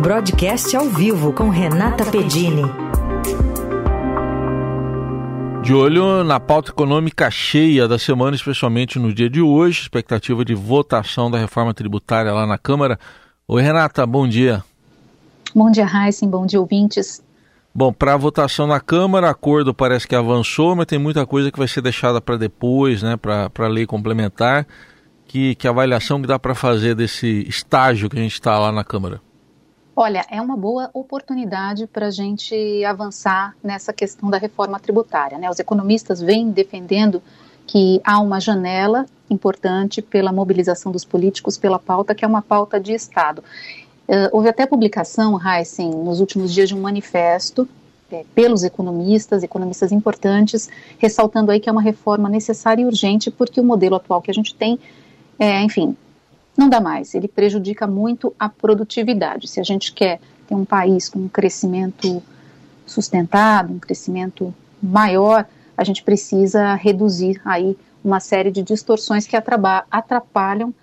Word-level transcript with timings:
Broadcast 0.00 0.74
ao 0.74 0.86
vivo 0.86 1.30
com 1.30 1.50
Renata 1.50 2.06
Pedini. 2.06 2.62
De 5.62 5.74
olho 5.74 6.24
na 6.24 6.40
pauta 6.40 6.70
econômica 6.70 7.30
cheia 7.30 7.86
da 7.86 7.98
semana, 7.98 8.34
especialmente 8.34 8.98
no 8.98 9.12
dia 9.12 9.28
de 9.28 9.42
hoje, 9.42 9.82
expectativa 9.82 10.42
de 10.42 10.54
votação 10.54 11.30
da 11.30 11.36
reforma 11.36 11.74
tributária 11.74 12.32
lá 12.32 12.46
na 12.46 12.56
Câmara. 12.56 12.98
Oi, 13.46 13.60
Renata, 13.60 14.06
bom 14.06 14.26
dia. 14.26 14.64
Bom 15.54 15.70
dia, 15.70 15.84
Heisen, 15.86 16.30
bom 16.30 16.46
dia, 16.46 16.58
ouvintes. 16.58 17.22
Bom, 17.74 17.92
para 17.92 18.14
a 18.14 18.16
votação 18.16 18.66
na 18.66 18.80
Câmara, 18.80 19.28
acordo 19.28 19.74
parece 19.74 20.08
que 20.08 20.16
avançou, 20.16 20.74
mas 20.74 20.86
tem 20.86 20.98
muita 20.98 21.26
coisa 21.26 21.52
que 21.52 21.58
vai 21.58 21.68
ser 21.68 21.82
deixada 21.82 22.22
para 22.22 22.38
depois, 22.38 23.02
né, 23.02 23.18
para 23.18 23.50
a 23.58 23.68
lei 23.68 23.84
complementar. 23.84 24.66
Que, 25.26 25.54
que 25.56 25.68
avaliação 25.68 26.22
que 26.22 26.26
dá 26.26 26.38
para 26.38 26.54
fazer 26.54 26.94
desse 26.94 27.46
estágio 27.46 28.08
que 28.08 28.18
a 28.18 28.22
gente 28.22 28.32
está 28.32 28.58
lá 28.58 28.72
na 28.72 28.82
Câmara? 28.82 29.20
Olha, 29.94 30.24
é 30.30 30.40
uma 30.40 30.56
boa 30.56 30.88
oportunidade 30.94 31.86
para 31.86 32.06
a 32.06 32.10
gente 32.10 32.84
avançar 32.84 33.54
nessa 33.62 33.92
questão 33.92 34.30
da 34.30 34.38
reforma 34.38 34.78
tributária. 34.78 35.36
Né? 35.36 35.50
Os 35.50 35.58
economistas 35.58 36.20
vêm 36.20 36.50
defendendo 36.50 37.22
que 37.66 38.00
há 38.04 38.18
uma 38.20 38.40
janela 38.40 39.06
importante 39.28 40.00
pela 40.00 40.32
mobilização 40.32 40.90
dos 40.90 41.04
políticos 41.04 41.56
pela 41.56 41.78
pauta, 41.78 42.14
que 42.14 42.24
é 42.24 42.28
uma 42.28 42.42
pauta 42.42 42.80
de 42.80 42.92
Estado. 42.92 43.42
Uh, 44.08 44.28
houve 44.32 44.48
até 44.48 44.66
publicação, 44.66 45.38
Heisen, 45.40 45.90
nos 45.90 46.20
últimos 46.20 46.52
dias 46.52 46.68
de 46.68 46.74
um 46.74 46.80
manifesto 46.80 47.68
é, 48.10 48.24
pelos 48.34 48.64
economistas, 48.64 49.44
economistas 49.44 49.92
importantes, 49.92 50.68
ressaltando 50.98 51.52
aí 51.52 51.60
que 51.60 51.68
é 51.68 51.72
uma 51.72 51.82
reforma 51.82 52.28
necessária 52.28 52.82
e 52.82 52.84
urgente, 52.84 53.30
porque 53.30 53.60
o 53.60 53.64
modelo 53.64 53.94
atual 53.94 54.20
que 54.20 54.30
a 54.30 54.34
gente 54.34 54.52
tem, 54.52 54.80
é, 55.38 55.62
enfim, 55.62 55.96
não 56.60 56.68
dá 56.68 56.80
mais. 56.80 57.14
Ele 57.14 57.26
prejudica 57.26 57.86
muito 57.86 58.34
a 58.38 58.48
produtividade. 58.48 59.48
Se 59.48 59.58
a 59.58 59.64
gente 59.64 59.92
quer 59.92 60.20
ter 60.46 60.54
um 60.54 60.64
país 60.64 61.08
com 61.08 61.20
um 61.20 61.28
crescimento 61.28 62.22
sustentado, 62.86 63.72
um 63.72 63.78
crescimento 63.78 64.54
maior, 64.82 65.46
a 65.76 65.82
gente 65.82 66.02
precisa 66.02 66.74
reduzir 66.74 67.40
aí 67.44 67.76
uma 68.04 68.20
série 68.20 68.50
de 68.50 68.62
distorções 68.62 69.26
que 69.26 69.36
atrapalham 69.36 70.74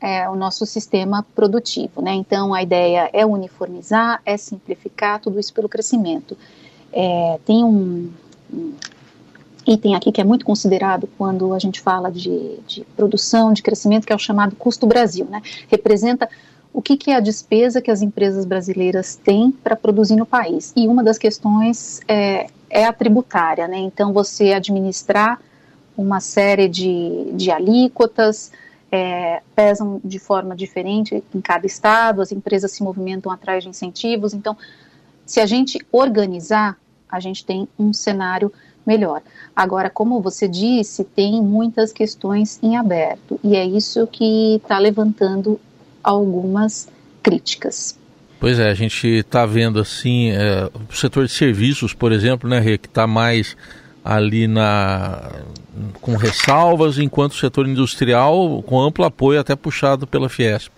é, 0.00 0.28
o 0.28 0.34
nosso 0.34 0.64
sistema 0.64 1.24
produtivo. 1.34 2.00
Né? 2.00 2.14
Então, 2.14 2.54
a 2.54 2.62
ideia 2.62 3.10
é 3.12 3.26
uniformizar, 3.26 4.22
é 4.24 4.36
simplificar, 4.36 5.20
tudo 5.20 5.38
isso 5.38 5.52
pelo 5.52 5.68
crescimento. 5.68 6.36
É, 6.90 7.38
tem 7.44 7.64
um, 7.64 8.10
um, 8.52 8.74
item 9.66 9.94
aqui 9.94 10.12
que 10.12 10.20
é 10.20 10.24
muito 10.24 10.44
considerado 10.44 11.08
quando 11.18 11.52
a 11.52 11.58
gente 11.58 11.80
fala 11.80 12.10
de, 12.10 12.58
de 12.66 12.84
produção, 12.96 13.52
de 13.52 13.62
crescimento, 13.62 14.06
que 14.06 14.12
é 14.12 14.16
o 14.16 14.18
chamado 14.18 14.56
custo 14.56 14.86
Brasil. 14.86 15.26
Né? 15.30 15.42
Representa 15.68 16.28
o 16.72 16.82
que, 16.82 16.96
que, 16.96 17.10
é 17.10 17.16
a 17.16 17.20
despesa 17.20 17.80
que 17.80 17.90
as 17.90 18.02
empresas 18.02 18.44
brasileiras 18.44 19.16
têm 19.16 19.50
para 19.50 19.74
produzir 19.74 20.16
no 20.16 20.26
país. 20.26 20.72
E 20.76 20.86
uma 20.86 21.02
das 21.02 21.18
questões 21.18 22.00
é, 22.06 22.46
é 22.70 22.84
a 22.84 22.92
tributária. 22.92 23.66
Né? 23.66 23.78
Então, 23.78 24.12
você 24.12 24.52
administrar 24.52 25.40
uma 25.96 26.20
série 26.20 26.68
de, 26.68 27.32
de 27.32 27.50
alíquotas, 27.50 28.52
é, 28.90 29.42
pesam 29.54 30.00
de 30.04 30.18
forma 30.18 30.56
diferente 30.56 31.22
em 31.34 31.40
cada 31.40 31.66
estado, 31.66 32.22
as 32.22 32.32
empresas 32.32 32.72
se 32.72 32.82
movimentam 32.82 33.30
atrás 33.30 33.62
de 33.62 33.68
incentivos. 33.68 34.32
Então, 34.32 34.56
se 35.26 35.40
a 35.40 35.46
gente 35.46 35.78
organizar, 35.92 36.78
a 37.08 37.20
gente 37.20 37.44
tem 37.44 37.68
um 37.78 37.92
cenário 37.92 38.52
melhor. 38.88 39.20
Agora, 39.54 39.90
como 39.90 40.20
você 40.22 40.48
disse, 40.48 41.04
tem 41.04 41.42
muitas 41.42 41.92
questões 41.92 42.58
em 42.62 42.76
aberto 42.76 43.38
e 43.44 43.54
é 43.54 43.64
isso 43.64 44.06
que 44.06 44.56
está 44.56 44.78
levantando 44.78 45.60
algumas 46.02 46.88
críticas. 47.22 47.98
Pois 48.40 48.58
é, 48.58 48.70
a 48.70 48.74
gente 48.74 49.06
está 49.06 49.44
vendo 49.44 49.78
assim 49.78 50.30
é, 50.30 50.70
o 50.88 50.94
setor 50.94 51.26
de 51.26 51.32
serviços, 51.32 51.92
por 51.92 52.12
exemplo, 52.12 52.48
né, 52.48 52.60
que 52.78 52.86
está 52.86 53.06
mais 53.06 53.56
ali 54.02 54.46
na 54.46 55.30
com 56.00 56.16
ressalvas, 56.16 56.98
enquanto 56.98 57.32
o 57.32 57.36
setor 57.36 57.68
industrial 57.68 58.62
com 58.62 58.80
amplo 58.80 59.04
apoio 59.04 59.38
até 59.38 59.54
puxado 59.54 60.06
pela 60.06 60.28
Fiesp. 60.28 60.72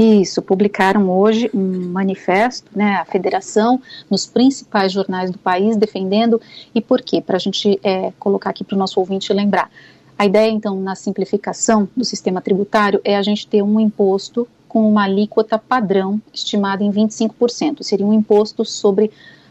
Isso, 0.00 0.40
publicaram 0.40 1.10
hoje 1.10 1.50
um 1.52 1.90
manifesto, 1.90 2.70
né, 2.74 2.94
a 2.96 3.04
federação, 3.04 3.82
nos 4.08 4.24
principais 4.24 4.92
jornais 4.92 5.30
do 5.30 5.38
país, 5.38 5.76
defendendo, 5.76 6.40
e 6.74 6.80
por 6.80 7.02
quê? 7.02 7.20
Para 7.20 7.36
a 7.36 7.38
gente 7.38 7.78
é, 7.82 8.10
colocar 8.18 8.48
aqui 8.48 8.64
para 8.64 8.74
o 8.74 8.78
nosso 8.78 8.98
ouvinte 8.98 9.30
lembrar. 9.32 9.70
A 10.18 10.24
ideia, 10.24 10.50
então, 10.50 10.80
na 10.80 10.94
simplificação 10.94 11.88
do 11.94 12.04
sistema 12.04 12.40
tributário 12.40 13.00
é 13.04 13.16
a 13.16 13.22
gente 13.22 13.46
ter 13.46 13.62
um 13.62 13.78
imposto 13.78 14.48
com 14.66 14.88
uma 14.88 15.04
alíquota 15.04 15.58
padrão 15.58 16.20
estimada 16.32 16.82
em 16.82 16.90
25%. 16.90 17.82
Seria 17.82 18.06
um 18.06 18.12
imposto 18.12 18.64
sobre 18.64 19.10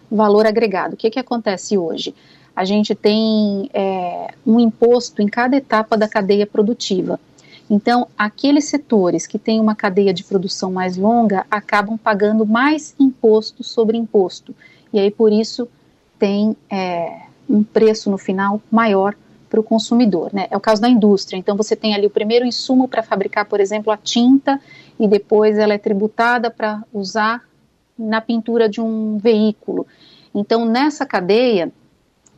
valor 0.09 0.47
agregado. 0.47 0.93
O 0.93 0.97
que, 0.97 1.09
que 1.09 1.19
acontece 1.19 1.77
hoje? 1.77 2.15
a 2.59 2.65
gente 2.65 2.93
tem 2.93 3.69
é, 3.73 4.33
um 4.45 4.59
imposto 4.59 5.21
em 5.21 5.27
cada 5.27 5.55
etapa 5.55 5.95
da 5.95 6.09
cadeia 6.09 6.45
produtiva. 6.45 7.17
Então, 7.69 8.07
aqueles 8.17 8.65
setores 8.65 9.27
que 9.27 9.37
têm 9.37 9.59
uma 9.59 9.75
cadeia 9.75 10.13
de 10.13 10.23
produção 10.23 10.71
mais 10.71 10.97
longa 10.97 11.45
acabam 11.51 11.97
pagando 11.97 12.45
mais 12.45 12.95
imposto 12.99 13.63
sobre 13.63 13.95
imposto. 13.95 14.55
E 14.91 14.99
aí, 14.99 15.11
por 15.11 15.31
isso, 15.31 15.67
tem 16.17 16.57
é, 16.69 17.21
um 17.47 17.63
preço 17.63 18.09
no 18.09 18.17
final 18.17 18.59
maior 18.71 19.15
para 19.47 19.59
o 19.59 19.63
consumidor. 19.63 20.31
Né? 20.33 20.47
É 20.49 20.57
o 20.57 20.59
caso 20.59 20.81
da 20.81 20.89
indústria. 20.89 21.37
Então, 21.37 21.55
você 21.55 21.75
tem 21.75 21.93
ali 21.93 22.07
o 22.07 22.09
primeiro 22.09 22.45
insumo 22.45 22.87
para 22.87 23.03
fabricar, 23.03 23.45
por 23.45 23.59
exemplo, 23.59 23.91
a 23.91 23.97
tinta, 23.97 24.59
e 24.99 25.07
depois 25.07 25.57
ela 25.57 25.73
é 25.73 25.77
tributada 25.77 26.49
para 26.49 26.83
usar 26.91 27.43
na 27.97 28.19
pintura 28.19 28.67
de 28.67 28.81
um 28.81 29.17
veículo. 29.19 29.85
Então, 30.33 30.65
nessa 30.65 31.05
cadeia, 31.05 31.71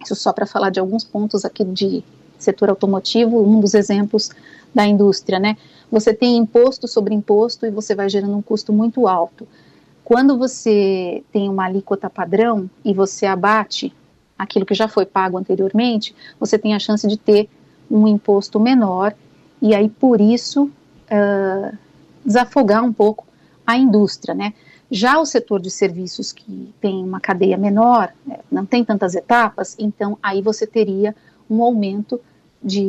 isso 0.04 0.16
só 0.16 0.34
para 0.34 0.46
falar 0.46 0.72
de 0.72 0.80
alguns 0.80 1.04
pontos 1.04 1.46
aqui 1.46 1.64
de 1.64 2.04
setor 2.38 2.70
automotivo, 2.70 3.42
um 3.42 3.60
dos 3.60 3.74
exemplos 3.74 4.32
da 4.74 4.86
indústria, 4.86 5.40
né? 5.40 5.58
Você 5.92 6.14
tem 6.14 6.38
imposto 6.38 6.88
sobre 6.88 7.14
imposto 7.14 7.66
e 7.66 7.72
você 7.72 7.94
vai 7.94 8.10
gerando 8.10 8.36
um 8.36 8.42
custo 8.42 8.72
muito 8.72 9.08
alto. 9.08 9.48
Quando 10.04 10.38
você 10.38 11.24
tem 11.32 11.50
uma 11.50 11.66
alíquota 11.66 12.10
padrão 12.10 12.70
e 12.84 12.94
você 12.94 13.26
abate 13.26 13.94
aquilo 14.38 14.66
que 14.66 14.74
já 14.74 14.88
foi 14.88 15.06
pago 15.06 15.38
anteriormente, 15.38 16.16
você 16.40 16.58
tem 16.58 16.74
a 16.74 16.80
chance 16.80 17.08
de 17.08 17.18
ter 17.18 17.50
um 17.90 18.08
imposto 18.08 18.60
menor 18.60 19.14
e 19.62 19.76
aí 19.76 19.90
por 19.90 20.20
isso 20.20 20.66
uh, 20.66 21.78
desafogar 22.26 22.84
um 22.84 22.92
pouco 22.92 23.26
a 23.66 23.78
indústria, 23.78 24.34
né? 24.34 24.54
Já 24.90 25.20
o 25.20 25.26
setor 25.26 25.62
de 25.62 25.70
serviços 25.70 26.34
que 26.34 26.74
tem 26.82 27.02
uma 27.04 27.22
cadeia 27.22 27.58
menor, 27.58 28.12
é, 28.30 28.40
não 28.52 28.66
tem 28.66 28.84
tantas 28.84 29.16
etapas, 29.16 29.76
então 29.80 30.18
aí 30.22 30.42
você 30.42 30.68
teria 30.68 31.16
um 31.50 31.62
aumento 31.64 32.20
de 32.64 32.82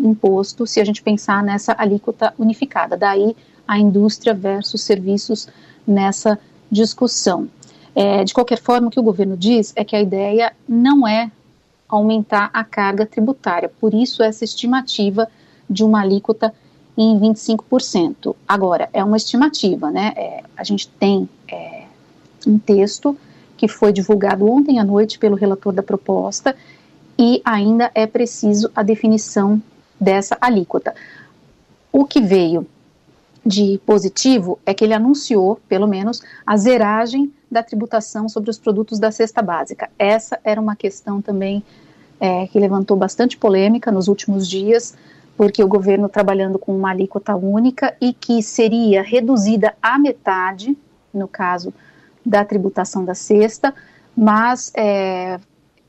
imposto 0.00 0.66
se 0.66 0.80
a 0.80 0.84
gente 0.84 1.02
pensar 1.02 1.42
nessa 1.42 1.74
alíquota 1.78 2.32
unificada. 2.38 2.96
Daí 2.96 3.36
a 3.66 3.78
indústria 3.78 4.32
versus 4.32 4.80
serviços 4.82 5.48
nessa 5.86 6.38
discussão. 6.70 7.48
É, 7.94 8.24
de 8.24 8.32
qualquer 8.32 8.58
forma, 8.58 8.88
o 8.88 8.90
que 8.90 9.00
o 9.00 9.02
governo 9.02 9.36
diz 9.36 9.72
é 9.76 9.84
que 9.84 9.96
a 9.96 10.00
ideia 10.00 10.52
não 10.68 11.06
é 11.06 11.30
aumentar 11.88 12.50
a 12.52 12.62
carga 12.62 13.06
tributária, 13.06 13.70
por 13.80 13.94
isso 13.94 14.22
essa 14.22 14.44
estimativa 14.44 15.28
de 15.68 15.82
uma 15.82 16.02
alíquota 16.02 16.54
em 16.96 17.18
25%. 17.18 18.34
Agora, 18.46 18.88
é 18.92 19.02
uma 19.02 19.16
estimativa, 19.16 19.90
né? 19.90 20.12
É, 20.16 20.42
a 20.56 20.64
gente 20.64 20.88
tem 20.88 21.28
é, 21.50 21.84
um 22.46 22.58
texto 22.58 23.16
que 23.56 23.68
foi 23.68 23.92
divulgado 23.92 24.50
ontem 24.50 24.78
à 24.78 24.84
noite 24.84 25.18
pelo 25.18 25.36
relator 25.36 25.72
da 25.72 25.82
proposta 25.82 26.54
e 27.18 27.42
ainda 27.44 27.90
é 27.94 28.06
preciso 28.06 28.70
a 28.74 28.82
definição 28.82 29.60
dessa 30.00 30.36
alíquota. 30.40 30.94
O 31.92 32.04
que 32.04 32.20
veio 32.20 32.66
de 33.44 33.80
positivo 33.84 34.58
é 34.64 34.74
que 34.74 34.84
ele 34.84 34.94
anunciou, 34.94 35.60
pelo 35.68 35.86
menos, 35.86 36.22
a 36.46 36.56
zeragem 36.56 37.32
da 37.50 37.62
tributação 37.62 38.28
sobre 38.28 38.50
os 38.50 38.58
produtos 38.58 38.98
da 38.98 39.10
cesta 39.10 39.40
básica. 39.40 39.90
Essa 39.98 40.38
era 40.44 40.60
uma 40.60 40.76
questão 40.76 41.20
também 41.20 41.64
é, 42.20 42.46
que 42.46 42.58
levantou 42.58 42.96
bastante 42.96 43.36
polêmica 43.36 43.90
nos 43.90 44.06
últimos 44.06 44.46
dias 44.46 44.94
porque 45.38 45.62
o 45.62 45.68
governo 45.68 46.08
trabalhando 46.08 46.58
com 46.58 46.76
uma 46.76 46.90
alíquota 46.90 47.36
única 47.36 47.96
e 48.00 48.12
que 48.12 48.42
seria 48.42 49.02
reduzida 49.02 49.72
à 49.80 49.96
metade, 49.96 50.76
no 51.14 51.28
caso 51.28 51.72
da 52.26 52.44
tributação 52.44 53.04
da 53.04 53.14
cesta, 53.14 53.72
mas 54.16 54.72
é, 54.74 55.38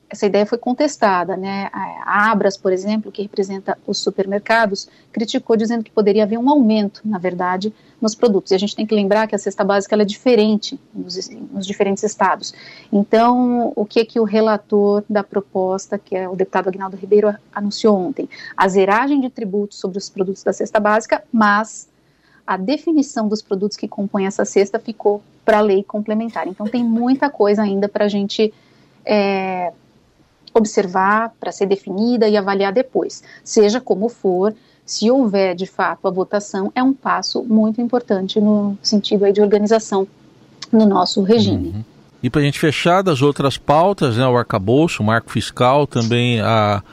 essa 0.09 0.25
ideia 0.25 0.45
foi 0.45 0.57
contestada, 0.57 1.37
né? 1.37 1.69
A 1.71 2.31
Abras, 2.31 2.57
por 2.57 2.73
exemplo, 2.73 3.11
que 3.11 3.21
representa 3.21 3.77
os 3.85 3.99
supermercados, 3.99 4.89
criticou 5.11 5.55
dizendo 5.55 5.83
que 5.83 5.91
poderia 5.91 6.23
haver 6.23 6.39
um 6.39 6.49
aumento, 6.49 7.01
na 7.05 7.19
verdade, 7.19 7.71
nos 8.01 8.15
produtos. 8.15 8.51
E 8.51 8.55
a 8.55 8.57
gente 8.57 8.75
tem 8.75 8.87
que 8.87 8.95
lembrar 8.95 9.27
que 9.27 9.35
a 9.35 9.37
cesta 9.37 9.63
básica 9.63 9.95
é 9.95 10.03
diferente 10.03 10.79
nos, 10.93 11.29
nos, 11.51 11.67
diferentes 11.67 12.03
estados. 12.03 12.53
Então, 12.91 13.71
o 13.75 13.85
que 13.85 14.03
que 14.03 14.19
o 14.19 14.23
relator 14.23 15.03
da 15.07 15.23
proposta, 15.23 15.99
que 15.99 16.15
é 16.15 16.27
o 16.27 16.35
deputado 16.35 16.69
Agnaldo 16.69 16.97
Ribeiro, 16.97 17.35
anunciou 17.53 17.95
ontem? 17.95 18.27
A 18.57 18.67
zeragem 18.67 19.21
de 19.21 19.29
tributos 19.29 19.77
sobre 19.77 19.99
os 19.99 20.09
produtos 20.09 20.43
da 20.43 20.51
cesta 20.51 20.79
básica, 20.79 21.23
mas 21.31 21.87
a 22.47 22.57
definição 22.57 23.27
dos 23.27 23.43
produtos 23.43 23.77
que 23.77 23.87
compõem 23.87 24.25
essa 24.25 24.43
cesta 24.43 24.79
ficou 24.79 25.21
para 25.45 25.59
a 25.59 25.61
lei 25.61 25.83
complementar. 25.83 26.47
Então, 26.47 26.65
tem 26.65 26.83
muita 26.83 27.29
coisa 27.29 27.61
ainda 27.61 27.87
para 27.87 28.05
a 28.05 28.07
gente 28.07 28.51
é, 29.05 29.71
observar, 30.59 31.33
para 31.39 31.51
ser 31.51 31.65
definida 31.65 32.27
e 32.27 32.37
avaliar 32.37 32.71
depois. 32.71 33.23
Seja 33.43 33.81
como 33.81 34.09
for, 34.09 34.53
se 34.85 35.09
houver 35.09 35.55
de 35.55 35.65
fato 35.65 36.07
a 36.07 36.11
votação, 36.11 36.71
é 36.75 36.83
um 36.83 36.93
passo 36.93 37.43
muito 37.43 37.81
importante 37.81 38.39
no 38.39 38.77
sentido 38.81 39.25
aí 39.25 39.33
de 39.33 39.41
organização 39.41 40.07
no 40.71 40.85
nosso 40.85 41.21
regime. 41.23 41.69
Uhum. 41.69 41.83
E 42.21 42.29
para 42.29 42.41
a 42.41 42.43
gente 42.43 42.59
fechar 42.59 43.01
das 43.01 43.21
outras 43.21 43.57
pautas, 43.57 44.17
né, 44.17 44.27
o 44.27 44.35
arcabouço, 44.35 45.01
o 45.01 45.05
marco 45.05 45.31
fiscal, 45.31 45.87
também 45.87 46.41
a, 46.41 46.83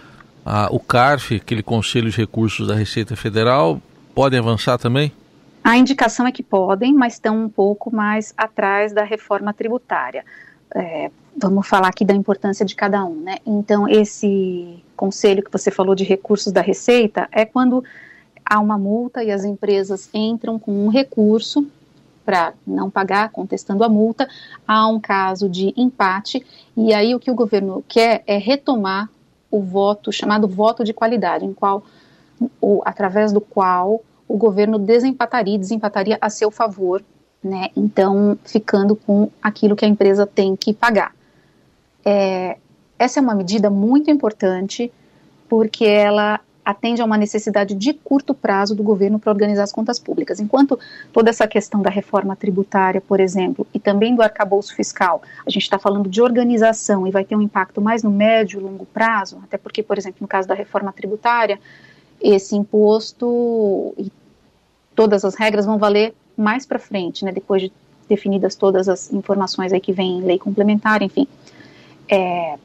a, 0.45 0.69
o 0.71 0.79
CARF, 0.79 1.37
aquele 1.37 1.63
Conselho 1.63 2.11
de 2.11 2.17
Recursos 2.17 2.69
da 2.69 2.75
Receita 2.75 3.17
Federal, 3.17 3.81
podem 4.15 4.39
avançar 4.39 4.79
também? 4.79 5.13
A 5.65 5.77
indicação 5.77 6.27
é 6.29 6.33
que 6.33 6.45
podem, 6.45 6.95
mas 6.95 7.15
estão 7.15 7.45
um 7.45 7.49
pouco 7.49 7.95
mais 7.95 8.33
atrás 8.37 8.93
da 8.93 9.03
reforma 9.03 9.53
tributária. 9.53 10.25
É, 10.79 11.11
vamos 11.35 11.67
falar 11.67 11.89
aqui 11.89 12.05
da 12.05 12.15
importância 12.15 12.65
de 12.65 12.77
cada 12.77 13.03
um, 13.03 13.15
né? 13.15 13.39
Então, 13.47 13.89
esse 13.89 14.85
conselho 14.95 15.43
que 15.43 15.51
você 15.51 15.71
falou 15.71 15.95
de 15.95 16.05
recursos 16.05 16.53
da 16.53 16.61
Receita 16.61 17.27
é 17.33 17.47
quando 17.47 17.83
há 18.45 18.61
uma 18.61 18.77
multa 18.77 19.25
e 19.25 19.33
as 19.33 19.43
empresas 19.43 20.11
entram 20.13 20.59
com 20.59 20.85
um 20.85 20.89
recurso 20.89 21.67
para 22.27 22.53
não 22.67 22.91
pagar, 22.91 23.31
contestando 23.31 23.85
a 23.85 23.89
multa, 23.89 24.29
há 24.69 24.87
um 24.87 25.01
caso 25.01 25.49
de 25.49 25.73
empate, 25.77 26.45
e 26.77 26.93
aí 26.93 27.15
o 27.15 27.21
que 27.21 27.31
o 27.31 27.35
governo 27.35 27.83
quer 27.89 28.23
é 28.27 28.37
retomar 28.37 29.09
o 29.51 29.63
voto, 29.63 30.13
chamado 30.13 30.47
voto 30.47 30.85
de 30.85 30.93
qualidade, 30.93 31.47
em 31.47 31.55
qual, 31.55 31.85
ou, 32.61 32.83
através 32.85 33.33
do 33.33 33.41
qual 33.41 34.03
o 34.29 34.37
governo 34.37 34.79
desempataria, 34.79 35.59
desempataria 35.59 36.19
a 36.21 36.29
seu 36.29 36.51
favor, 36.51 37.03
né, 37.47 37.71
então 37.77 38.37
ficando 38.45 38.97
com 38.97 39.31
aquilo 39.41 39.77
que 39.77 39.85
a 39.85 39.89
empresa 39.89 40.27
tem 40.27 40.57
que 40.57 40.75
pagar. 40.75 41.15
É, 42.05 42.59
essa 42.99 43.21
é 43.21 43.23
uma 43.23 43.35
medida 43.35 43.71
muito 43.71 44.11
importante, 44.11 44.93
porque 45.49 45.85
ela 45.85 46.41
atende 46.65 47.01
a 47.01 47.05
uma 47.05 47.17
necessidade 47.17 47.77
de 47.77 47.95
curto 47.95 48.35
prazo 48.35 48.75
do 48.75 48.83
governo 48.83 49.21
para 49.21 49.31
organizar 49.31 49.63
as 49.63 49.73
contas 49.73 50.01
públicas. 50.01 50.41
Enquanto 50.41 50.77
toda 51.13 51.31
essa 51.31 51.47
questão 51.47 51.81
da 51.81 51.89
reforma 51.89 52.35
tributária, 52.35 53.01
por 53.01 53.21
exemplo, 53.21 53.65
e 53.73 53.79
também 53.79 54.17
do 54.17 54.23
arcabouço 54.23 54.75
fiscal, 54.75 55.23
a 55.47 55.51
gente 55.51 55.63
está 55.63 55.79
falando 55.79 56.09
de 56.09 56.21
organização 56.21 57.07
e 57.07 57.13
vai 57.13 57.25
ter 57.25 57.37
um 57.37 57.43
impacto 57.43 57.81
mais 57.81 58.03
no 58.03 58.11
médio 58.11 58.59
e 58.59 58.63
longo 58.65 58.85
prazo, 58.85 59.39
até 59.45 59.57
porque, 59.57 59.81
por 59.81 59.97
exemplo, 59.97 60.19
no 60.21 60.27
caso 60.27 60.49
da 60.49 60.55
reforma 60.55 60.93
tributária, 60.93 61.61
esse 62.21 62.57
imposto 62.57 63.95
e 63.97 64.11
todas 64.97 65.25
as 65.25 65.37
regras 65.37 65.67
vão 65.67 65.79
valer 65.79 66.15
mais 66.37 66.67
para 66.67 66.79
frente, 66.79 67.25
né, 67.25 67.33
depois 67.33 67.63
de 67.63 67.73
definidas 68.09 68.55
todas 68.55 68.89
as 68.89 69.13
informações 69.13 69.73
aí 69.73 69.81
que 69.81 69.93
vem 69.93 70.19
em 70.19 70.23
lei 70.23 70.39
complementar, 70.39 71.03
enfim. 71.03 71.27
É, 72.09 72.57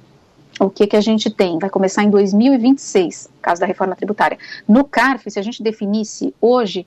o 0.59 0.69
que, 0.69 0.85
que 0.85 0.95
a 0.95 1.01
gente 1.01 1.29
tem? 1.29 1.57
Vai 1.57 1.69
começar 1.69 2.03
em 2.03 2.09
2026, 2.09 3.29
caso 3.41 3.62
da 3.62 3.68
reforma 3.68 3.95
tributária. 3.95 4.38
No 4.68 4.83
CARF, 4.83 5.31
se 5.31 5.39
a 5.39 5.41
gente 5.41 5.63
definisse 5.63 6.33
hoje, 6.39 6.85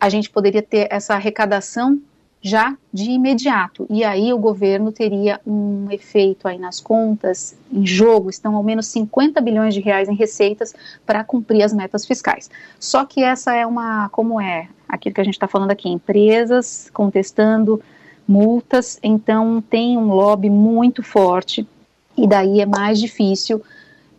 a 0.00 0.08
gente 0.08 0.30
poderia 0.30 0.62
ter 0.62 0.88
essa 0.90 1.14
arrecadação 1.14 2.00
já 2.40 2.76
de 2.92 3.10
imediato. 3.10 3.86
E 3.90 4.04
aí 4.04 4.32
o 4.32 4.38
governo 4.38 4.92
teria 4.92 5.40
um 5.46 5.90
efeito 5.90 6.46
aí 6.46 6.56
nas 6.56 6.80
contas, 6.80 7.56
em 7.70 7.84
jogo, 7.84 8.30
estão 8.30 8.54
ao 8.54 8.62
menos 8.62 8.86
50 8.86 9.40
bilhões 9.40 9.74
de 9.74 9.80
reais 9.80 10.08
em 10.08 10.14
receitas 10.14 10.74
para 11.04 11.24
cumprir 11.24 11.62
as 11.62 11.72
metas 11.72 12.06
fiscais. 12.06 12.48
Só 12.78 13.04
que 13.04 13.22
essa 13.22 13.54
é 13.54 13.66
uma, 13.66 14.08
como 14.10 14.40
é 14.40 14.68
aquilo 14.88 15.14
que 15.14 15.20
a 15.20 15.24
gente 15.24 15.34
está 15.34 15.46
falando 15.46 15.70
aqui, 15.70 15.88
empresas 15.88 16.90
contestando 16.92 17.82
multas, 18.26 18.98
então 19.02 19.60
tem 19.60 19.96
um 19.96 20.12
lobby 20.12 20.50
muito 20.50 21.02
forte 21.02 21.66
e 22.16 22.26
daí 22.26 22.60
é 22.60 22.66
mais 22.66 23.00
difícil 23.00 23.62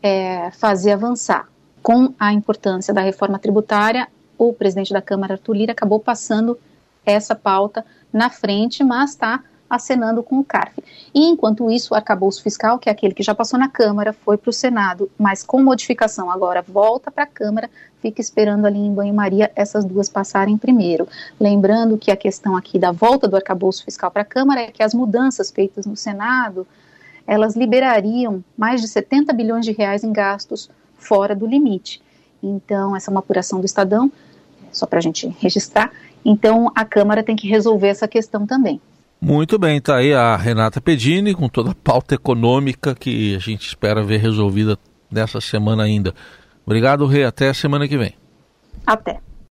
é, 0.01 0.51
fazer 0.51 0.92
avançar. 0.92 1.48
Com 1.81 2.13
a 2.19 2.33
importância 2.33 2.94
da 2.94 3.01
reforma 3.01 3.39
tributária, 3.39 4.07
o 4.38 4.54
presidente 4.54 4.94
da 4.94 5.01
Câmara, 5.01 5.33
Arthur 5.33 5.54
Lira, 5.56 5.71
acabou 5.71 6.00
passando 6.00 6.57
essa 7.06 7.36
pauta 7.36 7.86
na 8.12 8.30
frente, 8.30 8.83
mas 8.83 9.12
está 9.12 9.44
acenando 9.69 10.24
com 10.24 10.39
o 10.39 10.44
CARF. 10.44 10.83
E 11.13 11.25
enquanto 11.25 11.69
isso, 11.69 11.94
o 11.94 11.98
arcabouço 11.98 12.42
fiscal, 12.42 12.80
que 12.80 12.89
é 12.89 12.92
aquele 12.92 13.13
que 13.13 13.24
já 13.24 13.36
passou 13.36 13.60
na 13.60 13.69
Câmara, 13.69 14.13
foi 14.13 14.38
para 14.38 14.50
o 14.50 14.54
Senado, 14.54 15.10
mas 15.18 15.44
com 15.44 15.62
modificação 15.62 16.31
agora 16.31 16.62
volta 16.62 17.12
para 17.12 17.24
a 17.24 17.27
Câmara, 17.27 17.69
fica 18.01 18.21
esperando 18.21 18.66
ali 18.66 18.80
em 18.80 18.94
banho-maria 18.94 19.51
essas 19.56 19.86
duas 19.86 20.10
passarem 20.10 20.57
primeiro. 20.57 21.07
Lembrando 21.39 21.98
que 21.98 22.12
a 22.12 22.18
questão 22.18 22.56
aqui 22.56 22.80
da 22.80 22.92
volta 22.92 23.27
do 23.27 23.36
arcabouço 23.36 23.83
fiscal 23.83 24.10
para 24.10 24.24
a 24.24 24.25
Câmara 24.25 24.62
é 24.62 24.71
que 24.71 24.81
as 24.81 24.94
mudanças 24.94 25.51
feitas 25.51 25.86
no 25.86 25.95
Senado 25.95 26.66
elas 27.30 27.56
liberariam 27.56 28.44
mais 28.57 28.81
de 28.81 28.88
70 28.88 29.31
bilhões 29.33 29.63
de 29.63 29.71
reais 29.71 30.04
em 30.04 30.12
gastos 30.12 30.68
fora 30.98 31.36
do 31.36 31.45
limite. 31.45 32.01
Então, 32.42 32.95
essa 32.95 33.10
é 33.10 33.12
uma 33.12 33.19
apuração 33.19 33.60
do 33.60 33.68
Estadão, 33.68 34.12
só 34.71 34.88
para 34.88 34.98
a 34.98 35.01
gente 35.01 35.27
registrar. 35.39 35.92
Então, 36.25 36.71
a 36.74 36.83
Câmara 36.83 37.21
tem 37.21 37.36
que 37.36 37.48
resolver 37.48 37.88
essa 37.88 38.07
questão 38.07 38.48
também. 38.48 38.81
Muito 39.21 39.60
bem, 39.60 39.77
está 39.77 39.98
aí 39.98 40.13
a 40.13 40.36
Renata 40.38 40.80
Pedini 40.80 41.33
com 41.33 41.50
toda 41.50 41.71
a 41.71 41.75
pauta 41.75 42.16
econômica 42.16 42.95
que 42.95 43.36
a 43.36 43.39
gente 43.39 43.68
espera 43.68 44.01
ver 44.01 44.19
resolvida 44.19 44.77
nessa 45.12 45.42
semana 45.42 45.83
ainda. 45.83 46.13
Obrigado, 46.66 47.06
Rei. 47.06 47.25
Até 47.25 47.50
a 47.50 47.54
semana 47.54 47.88
que 47.88 47.98
vem. 47.98 48.13
Até. 48.86 49.19